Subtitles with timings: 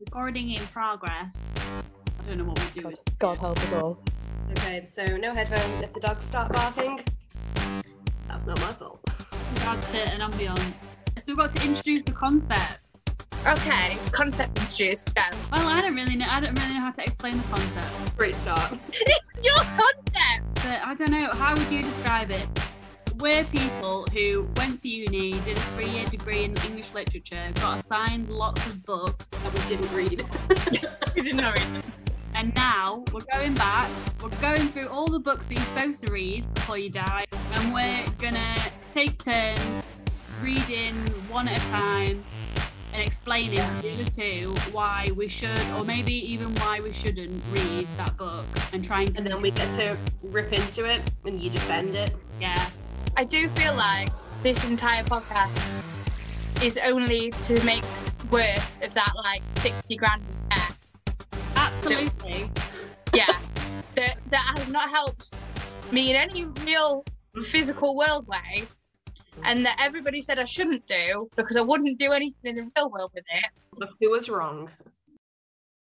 [0.00, 1.38] Recording in progress.
[1.56, 2.94] I don't know what we're doing.
[3.18, 3.98] God, God help us all.
[4.52, 5.80] Okay, so no headphones.
[5.80, 7.00] If the dogs start barking,
[8.28, 9.00] that's not my fault.
[9.54, 10.94] That's it, an ambience.
[11.16, 12.78] So we've got to introduce the concept.
[13.46, 15.12] Okay, concept introduced.
[15.16, 15.22] Go.
[15.50, 16.26] Well, I don't really know.
[16.28, 18.16] I don't really know how to explain the concept.
[18.16, 18.72] Great start.
[18.92, 20.54] it's your concept.
[20.54, 21.30] But I don't know.
[21.32, 22.46] How would you describe it?
[23.18, 28.30] We're people who went to uni, did a three-year degree in English literature, got assigned
[28.30, 30.24] lots of books that we didn't read.
[31.16, 31.66] we didn't know it.
[32.34, 33.90] And now we're going back.
[34.22, 37.74] We're going through all the books that you're supposed to read before you die, and
[37.74, 38.54] we're gonna
[38.94, 39.60] take turns
[40.40, 40.94] reading
[41.28, 42.22] one at a time
[42.92, 47.42] and explaining to the other two why we should, or maybe even why we shouldn't
[47.50, 49.16] read that book, and try and.
[49.16, 52.14] And then we get to rip into it, and you defend it.
[52.40, 52.64] Yeah.
[53.18, 54.10] I do feel like
[54.44, 55.82] this entire podcast
[56.62, 57.82] is only to make
[58.30, 60.22] worth of that like sixty grand.
[60.52, 60.68] Yeah.
[61.56, 62.48] Absolutely.
[63.12, 63.36] yeah.
[63.96, 65.40] That that has not helped
[65.90, 67.04] me in any real
[67.44, 68.62] physical world way.
[69.42, 72.88] And that everybody said I shouldn't do because I wouldn't do anything in the real
[72.88, 73.50] world with it.
[73.80, 74.70] Look who was wrong.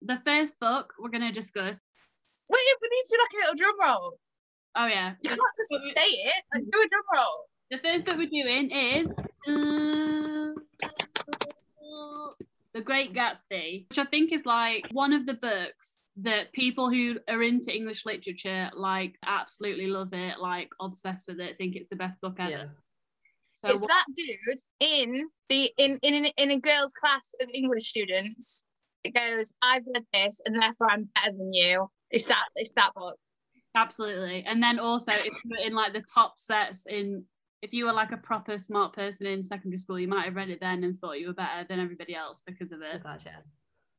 [0.03, 1.81] The first book we're going to discuss.
[2.51, 4.19] Wait, we need to like a little drum roll.
[4.75, 5.15] Oh, yeah.
[5.23, 7.47] You can't just state it and do a drum roll.
[7.71, 9.13] The first book we're doing is
[12.75, 17.19] The Great Gatsby, which I think is like one of the books that people who
[17.29, 21.97] are into English literature like absolutely love it, like obsessed with it, think it's the
[21.97, 22.51] best book ever.
[22.51, 22.65] Yeah.
[23.65, 27.89] So it's what- that dude in the in in in a girls' class of English
[27.89, 28.65] students.
[29.05, 31.89] It goes, I've read this, and therefore I'm better than you.
[32.11, 33.19] It's that it's that book.
[33.75, 37.25] Absolutely, and then also it's in like the top sets in.
[37.63, 40.51] If you were like a proper smart person in secondary school, you might have read
[40.51, 43.03] it then and thought you were better than everybody else because of it.
[43.05, 43.45] Gotcha.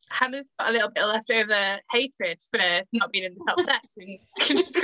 [0.09, 2.59] Hannah's got a little bit of leftover hatred for
[2.91, 3.97] not being in the top sets.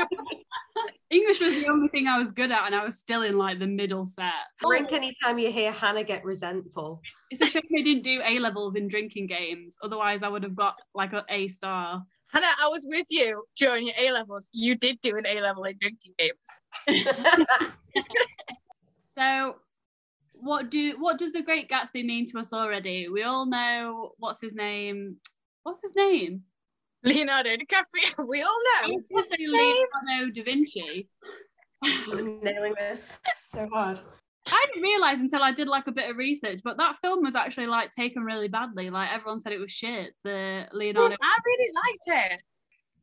[1.10, 3.60] English was the only thing I was good at, and I was still in like
[3.60, 4.32] the middle set.
[4.64, 7.02] Drink anytime you hear Hannah get resentful.
[7.32, 9.78] It's a shame they didn't do A levels in drinking games.
[9.84, 12.04] Otherwise, I would have got like an A star.
[12.32, 14.50] Hannah, I was with you during your A levels.
[14.54, 16.62] You did do an A level in drinking games.
[19.06, 19.56] so,
[20.34, 23.10] what do what does the Great Gatsby mean to us already?
[23.10, 25.18] We all know what's his name.
[25.64, 26.44] What's his name?
[27.04, 28.28] Leonardo DiCaprio.
[28.28, 29.02] We all know.
[29.10, 31.10] What's his Leonardo da Vinci.
[31.84, 34.02] I'm nailing this so hard.
[34.52, 37.36] I didn't realize until I did like a bit of research, but that film was
[37.36, 38.90] actually like taken really badly.
[38.90, 40.14] Like everyone said it was shit.
[40.24, 41.10] The Leonardo.
[41.10, 42.42] Well, I really liked it.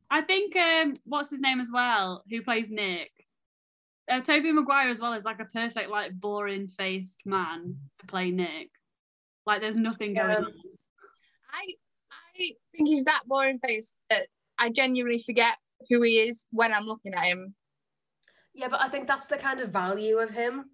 [0.09, 3.11] I think um, what's his name as well, who plays Nick.
[4.09, 8.31] Uh, Tobey Maguire as well is like a perfect like boring faced man to play
[8.31, 8.69] Nick.
[9.45, 10.37] Like there's nothing going yeah.
[10.37, 10.53] on.
[11.53, 11.73] I
[12.11, 14.27] I think he's that boring faced that
[14.57, 15.55] I genuinely forget
[15.89, 17.53] who he is when I'm looking at him.
[18.53, 20.65] Yeah, but I think that's the kind of value of him.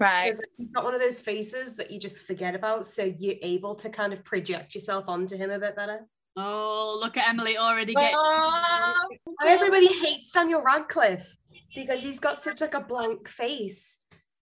[0.00, 0.30] Right.
[0.30, 2.86] Because he's got one of those faces that you just forget about.
[2.86, 6.06] So you're able to kind of project yourself onto him a bit better.
[6.36, 8.16] Oh, look at Emily already getting.
[8.16, 11.36] Oh, Everybody hates Daniel Radcliffe
[11.74, 13.98] because he's got such like a blank face,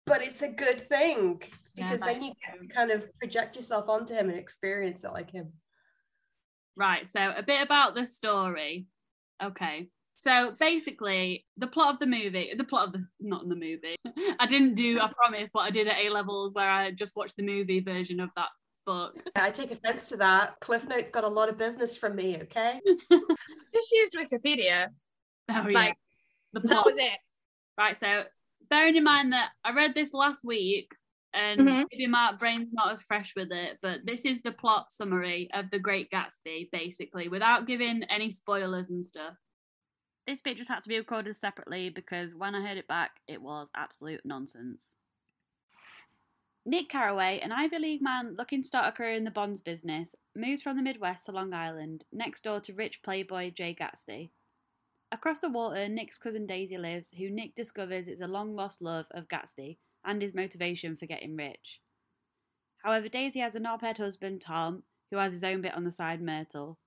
[0.06, 1.42] but it's a good thing
[1.76, 5.32] because Yeah, then you can kind of project yourself onto him and experience it like
[5.32, 5.54] him.
[6.76, 8.88] Right, so a bit about the story.
[9.42, 9.90] Okay.
[10.20, 13.96] So basically, the plot of the movie, the plot of the, not in the movie,
[14.40, 17.36] I didn't do, I promise, what I did at A levels where I just watched
[17.36, 18.50] the movie version of that
[18.86, 19.16] book.
[19.36, 20.60] I take offense to that.
[20.62, 22.80] Cliff Notes got a lot of business from me, okay?
[23.74, 24.88] just used Wikipedia.
[25.52, 25.74] Oh, yeah.
[25.74, 25.98] Like
[26.54, 26.86] the that plot.
[26.86, 27.18] was it.
[27.78, 28.24] Right, so
[28.70, 30.90] bearing in mind that I read this last week
[31.34, 31.86] and Mhm.
[31.92, 35.70] maybe my brain's not as fresh with it, but this is the plot summary of
[35.72, 39.34] The Great Gatsby, basically, without giving any spoilers and stuff.
[40.26, 43.42] This bit just had to be recorded separately because when I heard it back, it
[43.42, 44.96] was absolute nonsense.
[46.66, 50.16] Nick Carraway, an Ivy League man looking to start a career in the bonds business,
[50.34, 54.30] moves from the Midwest to Long Island, next door to rich playboy Jay Gatsby.
[55.12, 59.08] Across the water, Nick's cousin Daisy lives, who Nick discovers is a long lost love
[59.12, 61.82] of Gatsby and his motivation for getting rich.
[62.78, 66.22] However, Daisy has a knobhead husband, Tom, who has his own bit on the side,
[66.22, 66.80] Myrtle.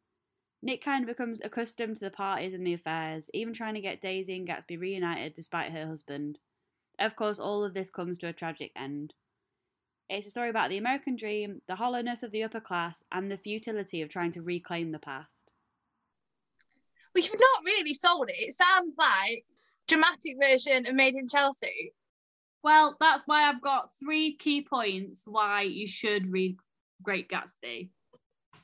[0.66, 4.00] Nick kind of becomes accustomed to the parties and the affairs, even trying to get
[4.00, 6.40] Daisy and Gatsby reunited despite her husband.
[6.98, 9.14] Of course, all of this comes to a tragic end.
[10.10, 13.38] It's a story about the American dream, the hollowness of the upper class, and the
[13.38, 15.52] futility of trying to reclaim the past.
[17.14, 18.36] Well, you've not really sold it.
[18.36, 19.44] It sounds like
[19.86, 21.92] dramatic version of Made in Chelsea.
[22.64, 26.56] Well, that's why I've got three key points why you should read
[27.04, 27.90] Great Gatsby.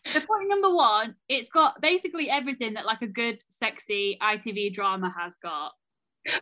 [0.04, 5.12] So point number one, it's got basically everything that like a good, sexy ITV drama
[5.16, 5.72] has got.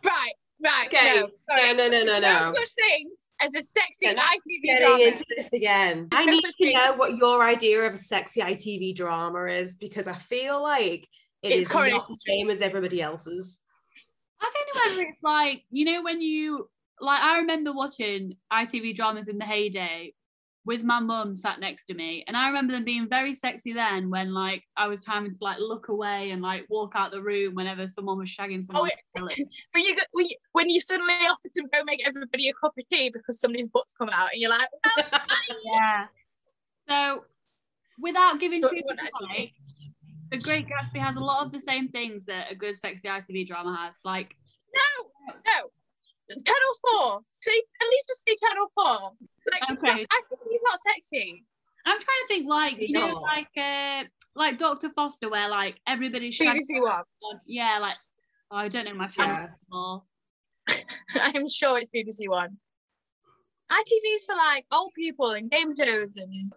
[0.05, 0.87] Right, right.
[0.87, 1.21] Okay.
[1.21, 1.73] No, sorry.
[1.73, 2.39] No, no, no, no, no.
[2.39, 3.09] no such thing
[3.41, 5.03] as a sexy Yeah, ITV Getting drama.
[5.03, 6.07] into this again.
[6.11, 6.73] I no need to thing.
[6.73, 11.07] know what your idea of a sexy ITV drama is because I feel like
[11.41, 13.59] it It's is not the same as everybody else's.
[14.39, 16.69] I don't know whether it's like, you know, when you
[16.99, 20.13] like I remember watching ITV dramas in the heyday
[20.63, 22.23] with my mum sat next to me.
[22.27, 25.59] And I remember them being very sexy then when like I was having to like
[25.59, 28.91] look away and like walk out the room whenever someone was shagging oh, someone.
[29.17, 29.27] Oh,
[29.73, 32.73] But you, got- when you when you suddenly offer to go make everybody a cup
[32.77, 34.69] of tea because somebody's butt's come out, and you're like,
[35.63, 36.05] yeah.
[36.87, 37.25] So
[37.99, 39.53] without giving too much away,
[40.29, 43.47] The Great Gatsby has a lot of the same things that a good sexy ITV
[43.47, 43.97] drama has.
[44.03, 44.35] Like
[44.75, 45.69] no, no.
[46.35, 47.21] Channel Four.
[47.41, 49.11] See, at least just say Channel Four.
[49.51, 50.05] Like, Okay.
[50.09, 51.45] I think he's not sexy.
[51.85, 54.03] I'm trying to think like, you know, like uh
[54.35, 54.89] like Dr.
[54.95, 57.03] Foster where like everybody's BBC One.
[57.45, 57.95] Yeah, like
[58.51, 60.03] oh, I don't know my channel anymore.
[61.15, 62.57] I'm sure it's BBC One.
[63.71, 66.53] ITV's for like old people and game shows and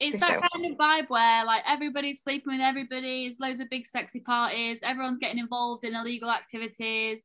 [0.00, 3.86] It's that kind of vibe where like everybody's sleeping with everybody, it's loads of big
[3.86, 7.22] sexy parties, everyone's getting involved in illegal activities.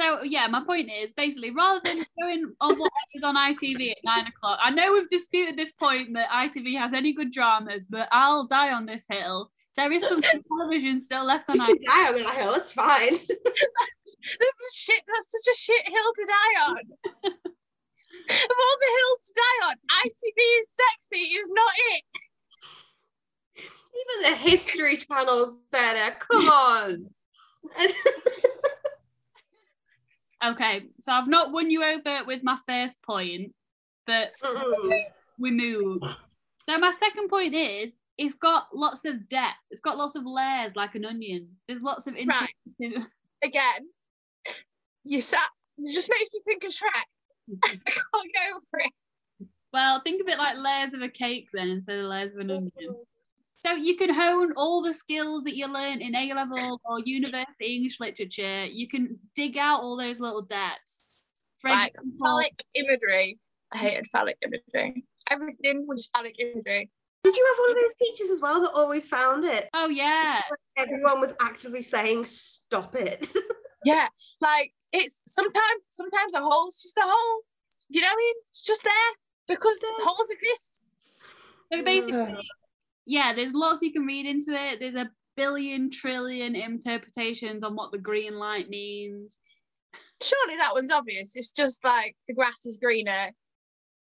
[0.00, 3.98] So yeah, my point is basically rather than going on what is on ITV at
[4.02, 8.08] nine o'clock, I know we've disputed this point that ITV has any good dramas, but
[8.10, 9.50] I'll die on this hill.
[9.76, 11.84] There is some television still left on ITV.
[11.86, 13.10] die on that hill, it's fine.
[13.10, 15.02] this is shit.
[15.06, 16.78] That's such a shit hill to die on.
[17.24, 17.32] of
[18.58, 19.74] all the hills to die on,
[20.06, 22.04] ITV is sexy is not it.
[24.00, 26.16] Even the History Channel's better.
[26.20, 27.10] Come on.
[30.42, 33.52] Okay, so I've not won you over with my first point,
[34.06, 35.02] but Mm-mm.
[35.38, 36.02] we move.
[36.64, 39.56] So my second point is it's got lots of depth.
[39.70, 41.48] It's got lots of layers like an onion.
[41.68, 42.48] There's lots of interesting.
[42.80, 43.06] Right.
[43.42, 43.88] Again,
[45.04, 45.48] you sat.
[45.78, 47.04] It just makes me think of Shrek.
[47.64, 48.92] I can't get over it.
[49.72, 52.50] Well, think of it like layers of a cake then instead of layers of an
[52.50, 52.96] onion.
[53.64, 57.76] So you can hone all the skills that you learned in A level or university
[57.76, 58.64] English literature.
[58.64, 61.14] You can dig out all those little depths.
[61.60, 63.38] For Like example- phallic imagery.
[63.72, 65.04] I hated phallic imagery.
[65.30, 66.90] Everything was phallic imagery.
[67.22, 69.68] Did you have one of those teachers as well that always found it?
[69.74, 70.40] oh yeah,
[70.76, 73.28] Everyone was actively saying, stop it.
[73.82, 74.08] Yeah,
[74.42, 77.40] like it's sometimes sometimes a hole's just a hole.
[77.88, 78.34] You know what I mean?
[78.50, 78.92] It's just there
[79.48, 80.82] because holes exist.
[81.72, 82.36] So basically,
[83.10, 84.78] yeah, there's lots you can read into it.
[84.78, 89.36] There's a billion trillion interpretations on what the green light means.
[90.22, 91.34] Surely that one's obvious.
[91.34, 93.32] It's just like the grass is greener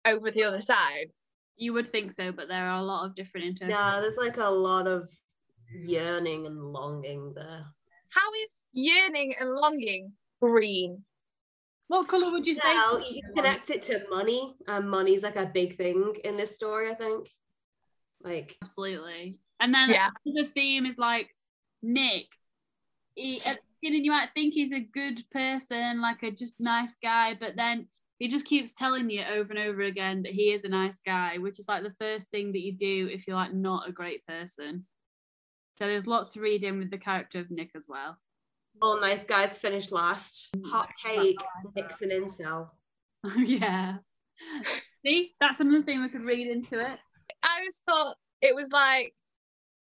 [0.05, 1.07] over the other side.
[1.55, 3.79] You would think so, but there are a lot of different interpretations.
[3.79, 5.07] yeah, there's like a lot of
[5.73, 7.63] yearning and longing there.
[8.09, 10.11] How is yearning and longing
[10.41, 11.03] green?
[11.87, 12.61] What colour would you say?
[12.65, 16.91] Well, you connect it to money, and money's like a big thing in this story,
[16.91, 17.29] I think.
[18.27, 19.39] Like, Absolutely.
[19.59, 20.09] And then Yeah.
[20.25, 21.33] the theme is like
[21.81, 22.25] Nick.
[23.15, 26.95] He, at the beginning, you might think he's a good person, like a just nice
[27.01, 27.87] guy, but then
[28.19, 31.37] he just keeps telling you over and over again that he is a nice guy,
[31.37, 34.25] which is like the first thing that you do if you're like not a great
[34.27, 34.85] person.
[35.79, 38.17] So there's lots to read in with the character of Nick as well.
[38.81, 40.47] all nice guys finish last.
[40.65, 41.37] Hot take,
[41.75, 42.69] Nick's an incel.
[43.37, 43.97] yeah.
[45.05, 46.99] See, that's another thing we could read into it.
[47.43, 49.13] I always thought it was like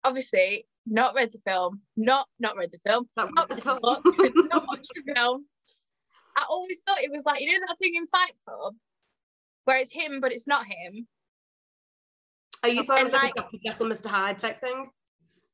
[0.03, 3.79] obviously not read the film, not not read the film, Not not read the the
[3.81, 4.47] book, film.
[4.49, 5.45] not watched the film.
[6.35, 8.75] I always thought it was like you know that thing in Fight Club
[9.65, 11.07] where it's him but it's not him.
[12.63, 13.57] Oh, you thought it And was like, like- a Dr.
[13.65, 14.07] Jekyll, Mr.
[14.07, 14.89] Hyde type thing?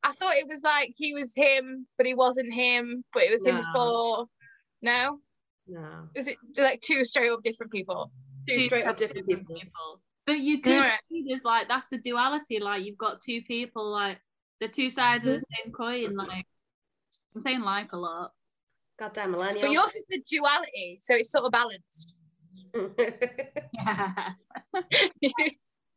[0.04, 3.46] I thought it was like he was him but he wasn't him, but it was
[3.46, 3.62] him No.
[3.62, 4.26] before.
[4.82, 5.20] No,
[5.68, 6.08] No.
[6.16, 8.12] is it like two straight up different people?
[8.48, 10.02] Two straight up different people.
[10.30, 11.00] But you could Right.
[11.10, 12.60] see there's like that's the duality.
[12.60, 14.22] Like you've got two people, like
[14.60, 15.64] the two sides of the mm-hmm.
[15.64, 16.16] same coin.
[16.16, 16.46] Like
[17.34, 18.34] I'm saying like a lot.
[19.00, 19.64] Goddamn millennial.
[19.64, 22.14] But yours is the duality, so it's sort of balanced.
[23.74, 24.34] Yeah.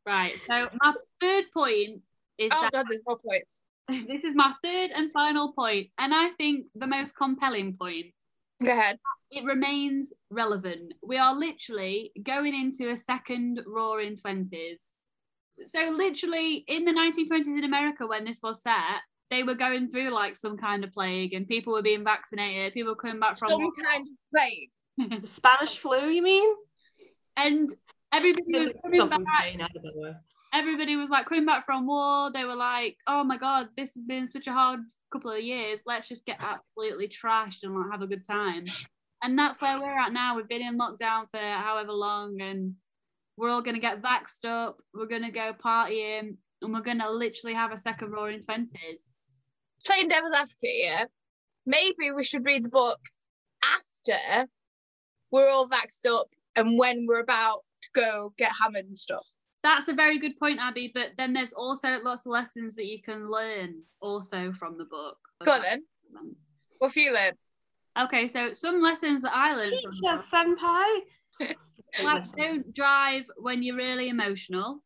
[0.07, 0.33] right.
[0.51, 2.01] So my third point
[2.39, 3.61] is oh that god, there's more points.
[4.09, 8.15] this is my third and final point, and I think the most compelling point.
[8.65, 8.99] Go ahead.
[9.31, 10.95] It remains relevant.
[11.03, 14.83] We are literally going into a second roaring twenties.
[15.65, 19.01] So literally in the 1920s in America, when this was set,
[19.31, 22.75] they were going through like some kind of plague, and people were being vaccinated.
[22.75, 25.21] People were coming back from Some kind of plague.
[25.23, 26.55] the Spanish flu, you mean?
[27.37, 27.73] and
[28.13, 29.19] everybody was coming back.
[29.19, 29.61] from Spain,
[30.53, 32.31] everybody was like coming back from war.
[32.33, 34.81] They were like, "Oh my god, this has been such a hard
[35.13, 35.81] couple of years.
[35.87, 38.65] Let's just get absolutely trashed and like, have a good time."
[39.23, 40.37] And that's where we're at now.
[40.37, 42.75] We've been in lockdown for however long, and
[43.37, 44.79] we're all gonna get vaxxed up.
[44.95, 49.15] We're gonna go partying, and we're gonna literally have a second roaring twenties.
[49.87, 51.07] Playing devil's advocate here.
[51.67, 53.01] Maybe we should read the book
[53.65, 54.49] after
[55.31, 59.27] we're all vaxxed up and when we're about to go get hammered and stuff.
[59.63, 60.91] That's a very good point, Abby.
[60.93, 65.19] But then there's also lots of lessons that you can learn also from the book.
[65.45, 65.85] Go on then.
[66.79, 67.37] What have you learned?
[67.99, 70.59] Okay, so some lessons that I learned from the Teacher, book.
[70.59, 71.01] senpai.
[72.03, 74.83] like don't drive when you're really emotional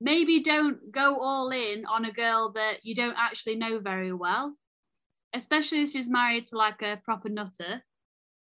[0.00, 4.54] maybe don't go all in on a girl that you don't actually know very well
[5.34, 7.82] especially if she's married to like a proper nutter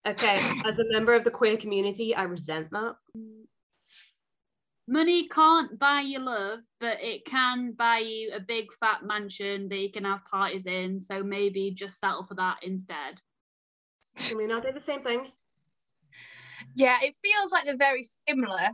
[0.04, 2.96] Okay, as a member of the queer community, I resent that.
[4.88, 9.78] Money can't buy you love but it can buy you a big fat mansion that
[9.78, 13.20] you can have parties in so maybe just settle for that instead
[14.30, 15.26] I mean, I'll do the same thing.
[16.74, 18.70] Yeah, it feels like they're very similar,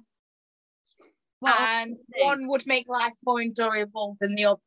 [1.40, 4.58] well, and one would make life more enjoyable than the other.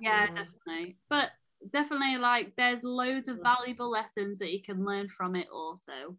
[0.00, 0.44] yeah Yeah.
[0.44, 1.30] definitely but
[1.72, 6.16] definitely like there's loads of valuable lessons that you can learn from it also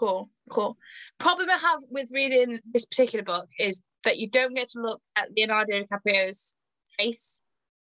[0.00, 0.76] Cool, cool.
[1.18, 5.02] Problem I have with reading this particular book is that you don't get to look
[5.14, 6.56] at Leonardo DiCaprio's
[6.88, 7.42] face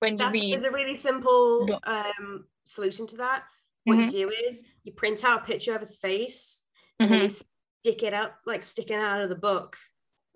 [0.00, 0.52] when you That's read.
[0.52, 1.86] there's a really simple Look.
[1.86, 3.44] um, solution to that.
[3.84, 4.04] What Mhm.
[4.06, 6.64] you do is you print out a picture of his face
[6.98, 9.78] and then you stick it out, like sticking out of the book,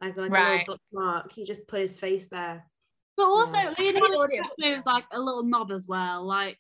[0.01, 0.59] like, like a Right.
[0.69, 1.37] little bookmark.
[1.37, 2.65] You just put his face there.
[3.17, 3.75] But also, Yeah.
[3.77, 4.43] Leonardo Audio.
[4.61, 6.23] DiCaprio is like a little knob as well.
[6.25, 6.59] Like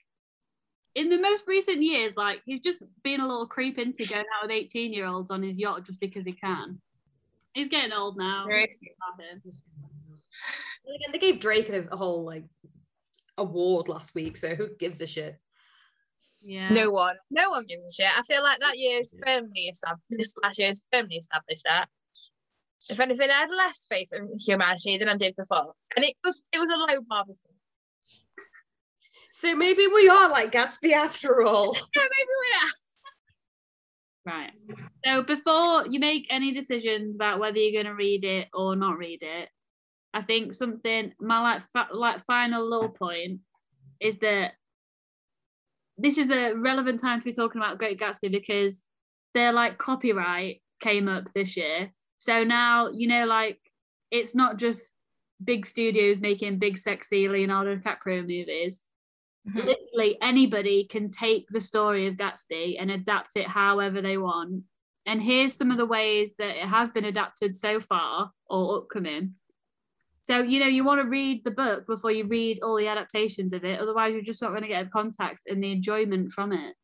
[0.96, 4.42] in the most recent years, like he's just been a little creep into going out
[4.42, 6.80] with eighteen-year-olds on his yacht just because he can.
[7.52, 8.46] He's getting old now.
[8.48, 9.42] Very Love him.
[9.44, 12.44] And again, they gave Drake a, a whole like
[13.38, 15.38] award last week, so who gives a shit?
[16.42, 16.70] Yeah.
[16.70, 18.18] No one, no one gives a shit.
[18.18, 20.36] I feel like that year's firmly established.
[20.42, 21.88] Last year's firmly established that.
[22.88, 26.40] If anything, I had less faith in humanity than I did before, and it was
[26.52, 27.45] it was a low bar before.
[29.38, 31.74] So maybe we are like Gatsby after all.
[31.94, 32.72] Yeah, maybe we are.
[34.34, 34.52] Right.
[35.04, 38.96] So before you make any decisions about whether you're going to read it or not
[38.96, 39.50] read it,
[40.14, 43.40] I think something my like fa- like final little point
[44.00, 44.54] is that
[45.98, 48.84] this is a relevant time to be talking about Great Gatsby because
[49.34, 51.92] their like copyright came up this year.
[52.18, 53.58] So now you know like
[54.10, 54.94] it's not just
[55.44, 58.78] big studios making big sexy Leonardo DiCaprio movies
[59.48, 59.64] Mhm.
[59.64, 64.64] literally anybody can take the story of Gatsby and adapt it however they want.
[65.06, 69.36] And here's some of the ways that it has been adapted so far or upcoming.
[70.22, 73.52] So, you know, you want to read the book before you read all the adaptations
[73.52, 73.78] of it.
[73.78, 76.74] Otherwise, you're just not going to get the context and the enjoyment from it.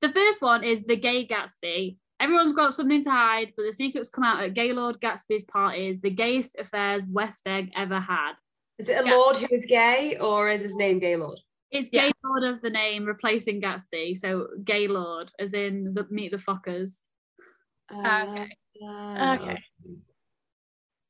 [0.00, 1.96] The first one is The Gay Gatsby.
[2.18, 6.10] Everyone's got something to hide, but the secrets come out at Gaylord Gatsby's parties, the
[6.10, 8.32] gayest affairs West Egg ever had.
[8.78, 11.38] Is it a lord who is gay, or is his name Gaylord?
[11.70, 12.10] It's Yeah.
[12.22, 14.16] Gaylord as the name, replacing Gatsby.
[14.16, 17.02] So Gaylord, as in the Meet the Fockers.
[17.92, 18.48] Okay.
[18.82, 19.62] Uh, Okay.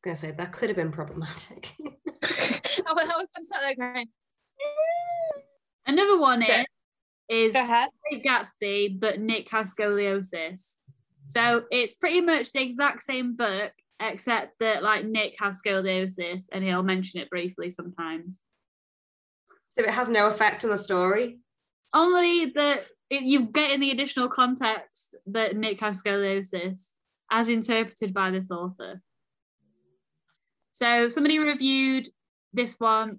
[0.03, 1.73] gonna say that could have been problematic.
[1.83, 4.07] I was I was just sat there going,
[5.87, 6.65] Another one So- is
[7.29, 7.89] is go ahead.
[8.11, 10.77] Great Gatsby, but Nick has scoliosis.
[11.23, 16.63] So it's pretty much the exact same book, except that like Nick has scoliosis, and
[16.63, 18.41] he'll mention it briefly sometimes.
[19.77, 21.39] So it has no effect on the story.
[21.93, 26.93] Only that you get in the additional context that Nick has scoliosis,
[27.31, 29.01] as interpreted by this author.
[30.73, 32.09] So somebody reviewed
[32.53, 33.19] this one.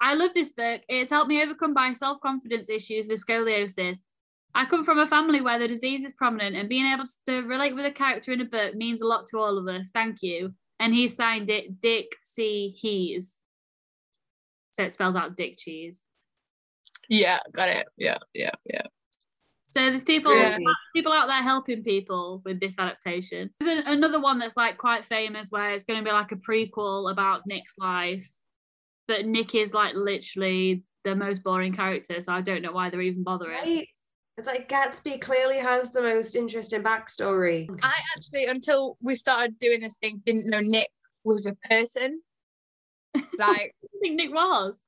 [0.00, 0.82] I love this book.
[0.88, 3.98] It's helped me overcome my self confidence issues with scoliosis.
[4.54, 7.74] I come from a family where the disease is prominent, and being able to relate
[7.74, 9.90] with a character in a book means a lot to all of us.
[9.90, 10.54] Thank you.
[10.80, 12.74] And he signed it Dick C.
[12.76, 13.39] Hees.
[14.72, 16.04] So it spells out Dick Cheese.
[17.08, 17.88] Yeah, got it.
[17.96, 18.82] Yeah, yeah, yeah.
[19.70, 20.56] So there's people Yeah.
[20.94, 23.50] people out there helping people with this adaptation.
[23.60, 26.36] There's an- another one that's like quite famous where it's going to be like a
[26.36, 28.28] prequel about Nick's life,
[29.06, 33.00] but Nick is like literally the most boring character, so I don't know why they're
[33.00, 33.58] even bothering.
[33.58, 33.88] Right?
[34.36, 37.68] It's like Gatsby clearly has the most interesting backstory.
[37.82, 40.88] I actually, until we started doing this thing, didn't know Nick
[41.24, 42.22] was a person.
[43.14, 43.24] Like
[43.84, 44.80] I think Nick was.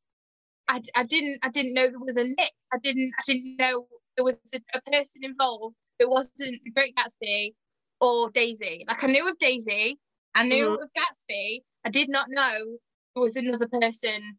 [0.69, 2.53] I, I didn't I didn't know there was a Nick.
[2.73, 3.87] I didn't I didn't know
[4.17, 5.77] there was a, a person involved.
[5.99, 7.55] It wasn't the Great Gatsby
[8.01, 8.85] or Daisy.
[8.89, 9.99] Like I knew of Daisy,
[10.35, 10.75] I knew mm-hmm.
[10.75, 11.61] it was Gatsby.
[11.85, 12.77] I did not know
[13.15, 14.39] there was another person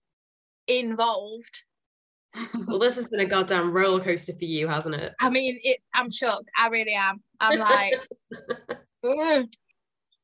[0.67, 1.63] involved.
[2.67, 5.13] Well, this has been a goddamn roller coaster for you, hasn't it?
[5.19, 5.77] I mean, it.
[5.93, 6.49] I'm shocked.
[6.57, 7.21] I really am.
[7.39, 7.93] I'm like,
[9.03, 9.47] ugh.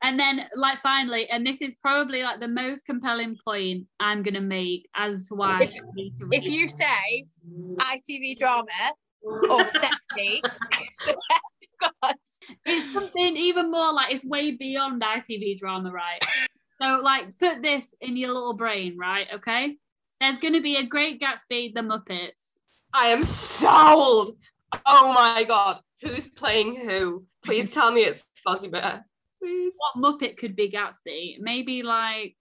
[0.02, 4.42] And then, like, finally, and this is probably like the most compelling point I'm gonna
[4.42, 8.94] make as to why If- to if you say ITV drama
[9.50, 10.42] or sexy,
[11.82, 12.16] God,
[12.66, 16.24] it's something even more like it's way beyond ITV drama, right?
[16.82, 19.28] So, like, put this in your little brain, right?
[19.34, 19.78] Okay,
[20.22, 22.54] there's gonna be a Great Gatsby, The Muppets.
[22.94, 24.32] I am sold.
[24.86, 25.82] Oh my god.
[26.02, 27.26] Who's playing who?
[27.44, 29.06] Please tell me it's Fozzie Bear.
[29.42, 29.74] Please.
[29.94, 31.38] What Muppet could be Gatsby?
[31.40, 32.36] Maybe like,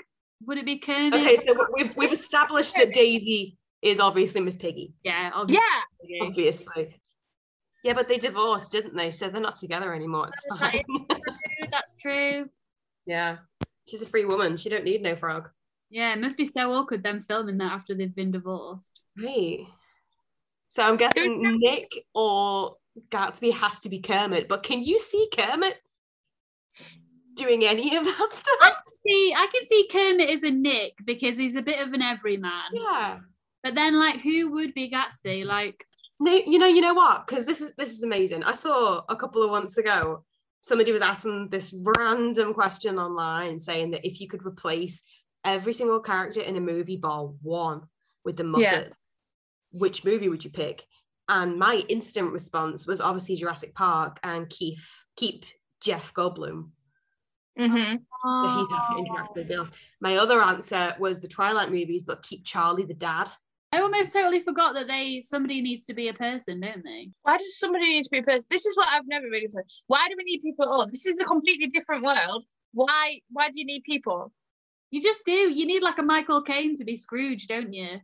[0.46, 1.14] would it be Kermit?
[1.14, 4.94] Okay, so we've we've established that Daisy is obviously Miss Piggy.
[5.04, 5.64] Yeah, obviously.
[6.04, 7.00] yeah, Obviously.
[7.84, 9.12] Yeah, but they divorced, didn't they?
[9.12, 10.26] So they're not together anymore.
[10.28, 10.82] It's That fine.
[11.60, 12.48] is That's true.
[13.06, 13.36] yeah.
[13.86, 14.56] She's a free woman.
[14.56, 15.48] She don't need no frog.
[15.90, 19.00] Yeah, it must be so awkward them filming that after they've been divorced.
[19.16, 19.60] Right.
[20.68, 22.76] So I'm guessing Nick or
[23.10, 25.76] Gatsby has to be Kermit, but can you see Kermit
[27.38, 28.58] doing any of that stuff?
[28.60, 31.92] I can See, I can see Kermit as a Nick because he's a bit of
[31.94, 32.70] an everyman.
[32.72, 33.18] Yeah.
[33.62, 35.46] But then, like, who would be Gatsby?
[35.46, 35.84] Like,
[36.20, 37.26] No, you know, you know what?
[37.26, 38.42] Because this is this is amazing.
[38.44, 40.24] I saw a couple of months ago
[40.60, 45.00] somebody was asking this random question online saying that if you could replace
[45.44, 47.82] every single character in a movie bar one
[48.24, 48.88] with the Muppets, Yeah.
[49.72, 50.84] which movie would you pick?
[51.28, 55.44] And my instant response was obviously Jurassic Park and Keith keep
[55.80, 56.70] Jeff Goldblum.
[57.58, 57.96] Hmm
[58.42, 59.70] that he'd have to interact with Bills.
[60.00, 63.30] My other answer was the Twilight movies, but keep Charlie the dad.
[63.72, 67.10] I almost totally forgot that they somebody needs to be a person, don't they?
[67.22, 68.46] Why does somebody need to be a person?
[68.50, 69.64] This is what I've never really said.
[69.86, 70.86] Why do we need people at all?
[70.86, 72.44] This is a completely different world.
[72.72, 73.20] Why?
[73.30, 74.32] Why do you need people?
[74.90, 75.32] You just do.
[75.32, 78.00] You need like a Michael Caine to be Scrooge, don't you?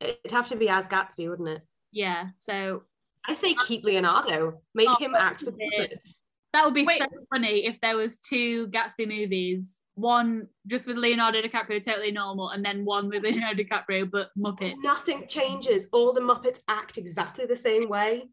[0.00, 1.62] It'd have to be as Gatsby, wouldn't it?
[1.92, 2.28] Yeah.
[2.38, 2.82] So
[3.24, 5.84] I say keep Leonardo, make Oh, him act with yeah.
[5.84, 6.14] puppets.
[6.56, 6.98] That would be Wait.
[6.98, 9.82] so funny if there was two Gatsby movies.
[9.94, 14.74] One just with Leonardo DiCaprio, totally normal, and then one with Leonardo DiCaprio but Muppet.
[14.78, 15.86] Nothing changes.
[15.92, 18.24] All the Muppets act exactly the same way.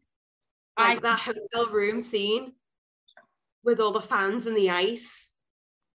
[0.78, 2.52] Like I- that hotel room scene
[3.62, 5.32] with all the fans and the ice.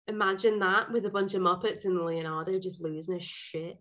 [0.09, 3.77] Imagine that with a bunch of Muppets and Leonardo just losing his shit.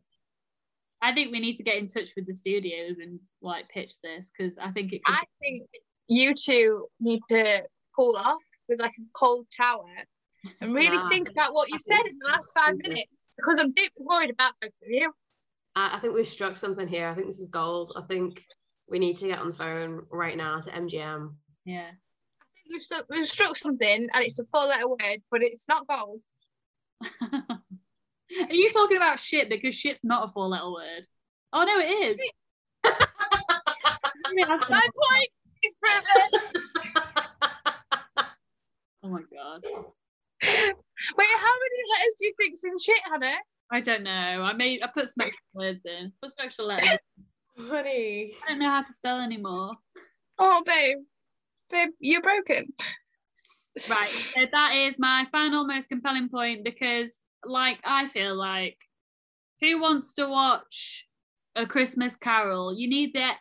[1.02, 4.30] I think we need to get in touch with the studios and like pitch this
[4.36, 5.68] because I think it could I think
[6.08, 7.62] you two need to
[7.96, 9.84] cool off with like a cold shower
[10.60, 12.88] and really Nah, think about what you I said in the last five stupid.
[12.88, 15.12] minutes because I'm deeply worried about both of you.
[15.74, 17.08] I, I think we've struck something here.
[17.08, 17.92] I think this is gold.
[17.96, 18.44] I think
[18.88, 21.34] we need to get on the phone right now to MGM.
[21.64, 21.90] yeah.
[21.90, 25.66] I think we've, struck- we've struck something and it's a four letter word, but it's
[25.68, 26.20] not gold.
[27.30, 31.06] Are you talking about shit because shit's not a four letter word?
[31.52, 32.16] Oh no, it is.
[32.84, 34.70] Maybe it has been.
[34.70, 35.28] My point
[35.62, 36.62] is proven.
[39.06, 39.62] oh my god.
[40.42, 43.38] Wait, how many letters do you think's in shit, Hannah?
[43.70, 44.10] I don't know.
[44.10, 46.12] I made I put some extra words in.
[46.20, 46.98] Put some extra letters.
[47.58, 48.34] Honey.
[48.44, 49.72] I don't know how to spell anymore.
[50.38, 50.98] Oh, babe.
[51.70, 52.72] Babe, you're broken.
[53.90, 54.08] Right.
[54.08, 58.78] So that is my final most compelling point because like I feel like
[59.60, 61.04] who wants to watch
[61.54, 62.74] a Christmas carol?
[62.74, 63.38] You need that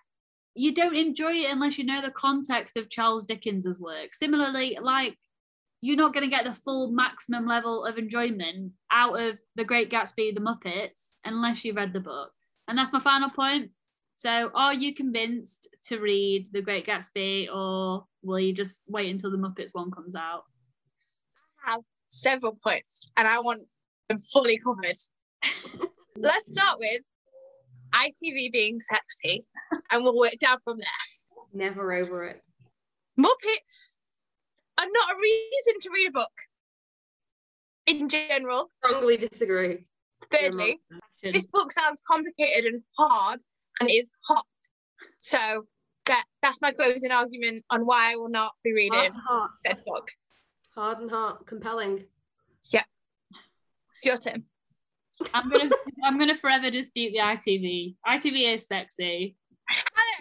[0.56, 4.14] you don't enjoy it unless you know the context of Charles Dickens's work.
[4.14, 5.18] Similarly, like
[5.86, 9.92] you're not going to get the full maximum level of enjoyment out of The Great
[9.92, 12.32] Gatsby, The Muppets, unless you read the book.
[12.68, 13.70] And that's my final point.
[14.14, 19.30] So, are you convinced to read The Great Gatsby, or will you just wait until
[19.30, 20.46] the Muppets one comes out?
[21.68, 23.62] I have several points and I want
[24.10, 24.98] them fully covered.
[26.18, 27.02] Let's start with
[27.94, 29.46] ITV being sexy
[29.92, 30.88] and we'll work down from there.
[31.54, 32.42] Never over it.
[33.20, 33.98] Muppets
[34.78, 36.32] are not a reason to read a book
[37.86, 38.72] in general.
[38.84, 39.86] Strongly disagree.
[40.32, 40.80] Thirdly,
[41.24, 43.40] this book sounds complicated and hard
[43.80, 44.46] and is hot.
[45.18, 45.66] So
[46.06, 49.14] that that's my closing argument on why I will not be reading and
[49.66, 50.10] said book.
[50.76, 51.46] Hard and hot.
[51.46, 52.06] Compelling.
[52.72, 52.84] Yeah.
[53.98, 54.44] It's your turn.
[55.34, 55.70] I'm gonna,
[56.04, 57.96] I'm gonna forever dispute the ITV.
[58.06, 59.36] ITV is sexy.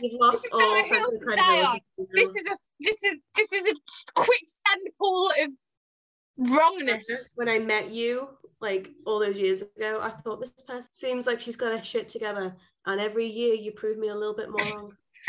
[0.01, 1.79] You've lost is all how sense of to die on.
[1.97, 2.13] credibility.
[2.13, 3.75] This is a this is this is a
[4.15, 5.51] quicksand pool of
[6.37, 7.33] wrongness.
[7.37, 8.29] when I met you,
[8.61, 12.09] like all those years ago, I thought this person seems like she's got her shit
[12.09, 12.55] together.
[12.87, 14.93] And every year you prove me a little bit more wrong.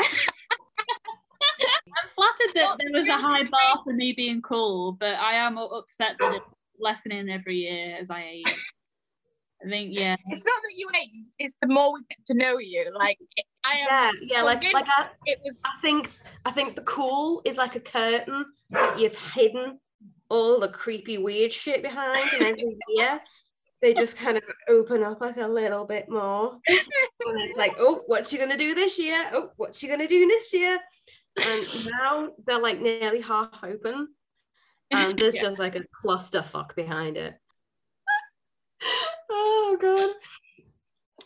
[1.98, 5.56] I'm flattered that there was a high bar for me being cool, but I am
[5.56, 6.44] upset that it's
[6.78, 8.64] lessening every year as I age.
[9.64, 10.16] I think yeah.
[10.26, 12.90] It's not that you age; it's the more we get to know you.
[12.94, 13.18] Like
[13.66, 14.14] I am.
[14.22, 15.60] Yeah, yeah, like like I, It was.
[15.64, 16.10] I think
[16.44, 19.80] I think the cool is like a curtain that you've hidden
[20.28, 23.20] all the creepy weird shit behind, and every year
[23.82, 26.52] they just kind of open up like a little bit more.
[26.68, 29.28] And it's like, oh, what's she gonna do this year?
[29.32, 30.78] Oh, what's she gonna do this year?
[31.44, 34.08] And now they're like nearly half open, um,
[34.90, 35.42] and there's Yeah.
[35.42, 37.34] just like a clusterfuck behind it.
[39.30, 40.10] oh god.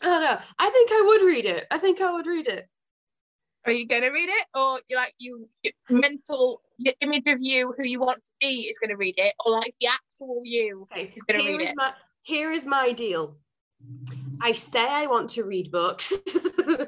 [0.03, 0.39] I don't know.
[0.59, 1.67] I think I would read it.
[1.71, 2.67] I think I would read it.
[3.67, 6.63] Are you gonna read it, or you like you your mental
[7.03, 9.89] image of you who you want to be is gonna read it, or like the
[9.89, 11.77] actual you Okay, is gonna here read is it?
[11.77, 13.37] my here is my deal.
[14.41, 16.15] I say I want to read books,
[16.67, 16.87] and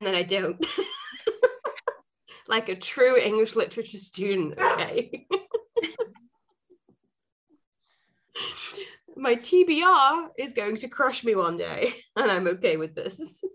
[0.00, 0.64] then I don't.
[2.48, 5.26] like a true English literature student, okay?
[9.16, 13.42] my TBR is going to crush me one day, and I'm okay with this.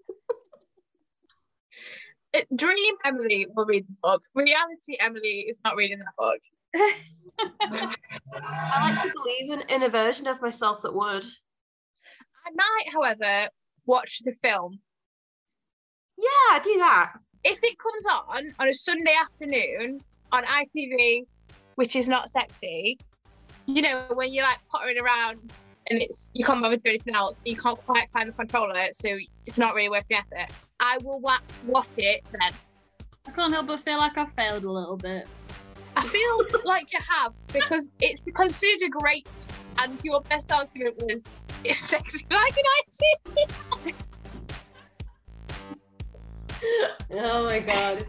[2.55, 4.23] Dream Emily will read the book.
[4.33, 6.39] Reality Emily is not reading that book.
[8.33, 11.25] I like to believe in, in a version of myself that would.
[12.45, 13.49] I might, however,
[13.85, 14.79] watch the film
[16.17, 17.13] Yeah, do that.
[17.43, 21.25] if it comes on on a Sunday afternoon on ITV,
[21.75, 22.97] which is not sexy.
[23.67, 25.51] You know when you're like pottering around
[25.89, 27.41] and it's you can't bother to do anything else.
[27.45, 30.51] You can't quite find the controller, so it's not really worth the effort.
[30.79, 32.53] I will wa- watch it then.
[33.27, 35.27] I can't help but feel like I've failed a little bit.
[35.95, 39.27] I feel like you have because it's considered great,
[39.79, 41.27] and your best argument was
[41.63, 43.95] it's sexy like an IT.
[47.13, 48.05] Oh my god.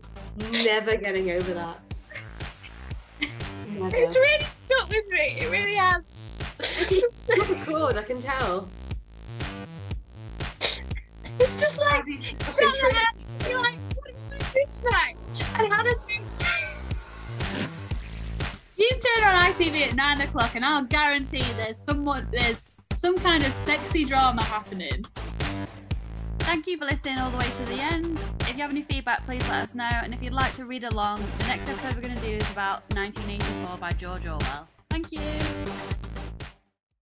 [0.62, 1.80] Never getting over that.
[3.66, 3.96] Never.
[3.96, 4.44] It's really
[4.76, 5.36] stuck with me.
[5.40, 6.02] It really has.
[6.58, 8.68] It's good, I can tell.
[11.40, 12.90] It's just like It's it's fucking not true.
[12.90, 15.16] like, you're like, what is this like?
[15.58, 16.22] And how does it?
[18.76, 22.60] You turn on ITV at nine o'clock, and I'll guarantee there's someone there's
[22.96, 25.04] some kind of sexy drama happening.
[26.52, 28.18] Thank you for listening all the way to the end.
[28.40, 29.88] If you have any feedback, please let us know.
[29.90, 32.52] And if you'd like to read along, the next episode we're going to do is
[32.52, 34.68] about 1984 by George Orwell.
[34.90, 36.11] Thank you.